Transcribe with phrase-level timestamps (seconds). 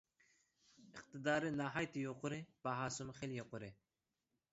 [0.85, 3.71] ئىقتىدارى ناھايىتى يۇقىرى، باھاسىمۇ خىلى يۇقىرى.